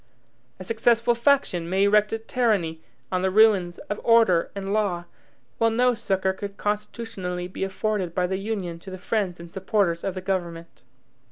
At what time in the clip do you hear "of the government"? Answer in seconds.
10.03-10.81